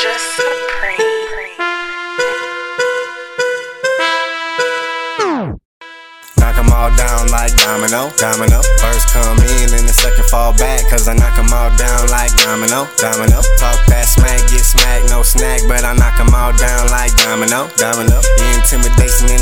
[0.00, 1.12] Just supreme.
[6.38, 8.62] Knock them all down like domino, domino.
[8.80, 10.88] First come in and the second fall back.
[10.88, 13.44] Cause I knock them all down like domino, domino.
[13.60, 15.60] Talk that smack, get smack, no snack.
[15.68, 18.16] But I knock them all down like domino, domino.
[18.40, 19.41] The intimidation in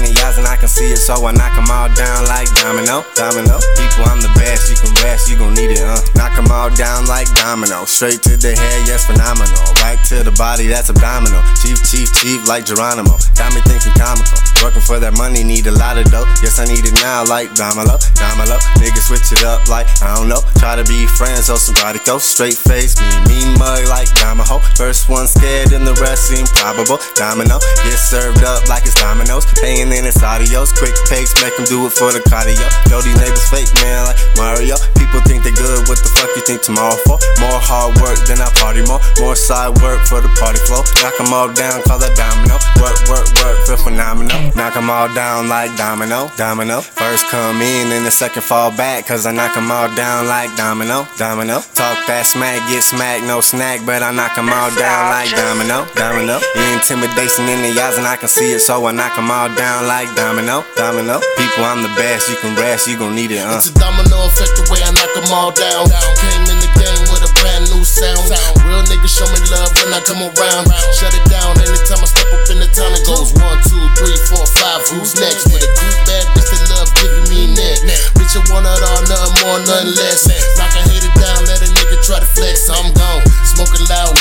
[0.70, 3.58] see it, so I knock 'em all down like domino, domino.
[3.74, 5.98] People, I'm the best, you can rest, you gon' need it, uh.
[6.14, 9.58] Knock 'em all down like domino, straight to the head, yes, phenomenal.
[9.82, 11.42] Right to the body, that's abdominal.
[11.62, 13.18] Chief, chief, chief, like Geronimo.
[13.34, 14.38] Got me thinking comical.
[14.62, 16.28] Working for that money, need a lot of dough.
[16.42, 18.56] Yes, I need it now, like Domino, Domino.
[18.78, 20.44] Niggas switch it up, like I don't know.
[20.60, 23.08] Try to be friends, so somebody go straight face me.
[23.26, 24.60] Mean mug like Domino.
[24.76, 27.00] First one scared, and the rest seem probable.
[27.16, 29.46] Domino, get served up like it's dominoes.
[29.60, 30.22] Paying in it's
[30.60, 30.72] adios.
[30.72, 32.68] Quick pace, make them do it for the cardio.
[32.90, 34.76] Yo, these neighbors fake, man, like Mario.
[34.96, 37.18] People think they good, what the fuck you think tomorrow for?
[37.40, 39.00] More hard work than I party more.
[39.20, 40.84] More side work for the party flow.
[41.02, 42.56] Knock 'em all down, call that domino.
[42.80, 44.38] Work, work, work, feel phenomenal.
[44.54, 46.80] Knock 'em all down like domino, domino.
[46.80, 50.28] First come in and the second fall back, cause I knock knock 'em all down
[50.28, 51.56] like domino, domino.
[51.74, 55.30] Talk that smack, get smacked, no snack, but I knock knock 'em all down like
[55.34, 56.36] domino, domino.
[56.54, 59.30] The intimidation in the eyes and I can see it, so I knock knock 'em
[59.30, 61.22] all down like domino, domino.
[61.38, 63.54] People, I'm the best, you can rest, you gon' need it, uh.
[63.62, 65.86] It's a domino effect the way I knock 'em all down.
[66.18, 68.26] Came in the game with a brand new sound.
[68.66, 70.66] Real niggas show me love when I come around.
[70.98, 72.90] Shut it down anytime I step up in the town.
[72.98, 74.82] It goes one, two, three, four, five.
[74.90, 75.46] Who's next?
[75.54, 77.78] With a cool bad bitch that love giving me neck.
[78.18, 80.26] Bitch, I want it all, nothing more, nothing less.
[80.58, 82.66] Knock a hater down, let a nigga try to flex.
[82.66, 82.90] I'm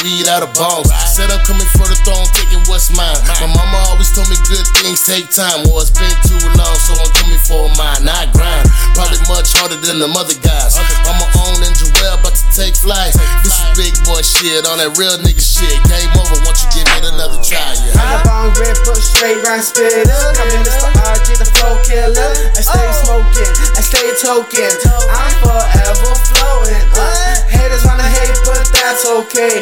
[0.04, 0.88] weed out of bones.
[1.08, 3.18] Said I'm coming for the throne, taking what's mine.
[3.44, 5.68] My mama always told me good things take time.
[5.68, 8.08] Well, it's been too long, so I'm coming for mine.
[8.08, 8.68] I grind.
[8.96, 10.76] Probably much harder than the other guys.
[11.08, 13.16] On my own and Jarrell about to take flight.
[13.44, 15.76] This is big boy shit on that real nigga shit.
[15.88, 17.60] Game over once you give it another try.
[17.60, 18.00] Yeah.
[18.00, 20.04] I'm a bong rip, put straight round spitter.
[20.36, 20.90] Coming Mr.
[20.92, 22.32] RG, the flow killer.
[22.56, 24.72] I stay smoking, I stay token.
[25.12, 26.84] I'm forever flowing.
[26.96, 29.59] Uh, haters wanna hate, but that's okay.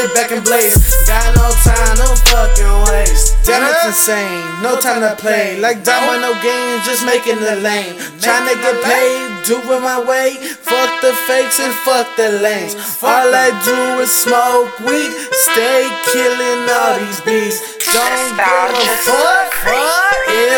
[0.00, 0.80] Back and blaze.
[1.06, 3.36] Got no time, no fucking waste.
[3.44, 4.62] Damn, it's insane.
[4.62, 5.60] No time to play.
[5.60, 8.00] Like domino games, just making the lane.
[8.16, 10.36] Trying to get paid, do it my way.
[10.40, 12.74] Fuck the fakes and fuck the lanes.
[13.02, 15.12] All I do is smoke weed,
[15.52, 17.60] stay killing all these beasts.
[17.92, 19.99] Don't give a fuck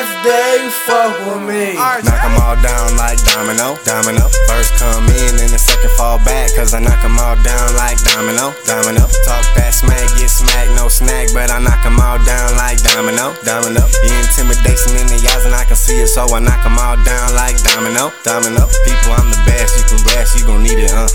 [0.03, 1.79] if they fuck with me.
[1.79, 4.27] Knock 'em all down like domino, domino.
[4.51, 7.99] First come in and the second fall back, cause I knock 'em all down like
[8.03, 9.07] domino, domino.
[9.27, 13.35] Talk that smack, get smacked, no snack, but I knock 'em all down like domino,
[13.45, 13.83] domino.
[14.03, 16.97] The intimidation in the eyes and I can see it, so I knock 'em all
[17.11, 18.67] down like domino, domino.
[18.85, 21.07] People, I'm the best, you can rest, you gon' need it, uh.